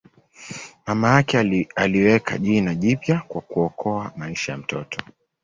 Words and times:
Mama 0.87 1.09
yake 1.15 1.65
aliweka 1.75 2.37
jina 2.37 2.75
jipya 2.75 3.21
kwa 3.27 3.41
kuokoa 3.41 4.11
maisha 4.17 4.51
ya 4.51 4.57
mtoto. 4.57 5.03